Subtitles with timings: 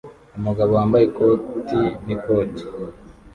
[0.37, 2.63] Umugabo wambaye ikoti n'ikoti